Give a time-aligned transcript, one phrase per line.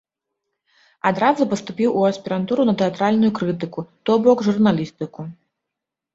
[1.09, 5.21] Адразу паступіў у аспірантуру на тэатральную крытыку, то бок журналістыку.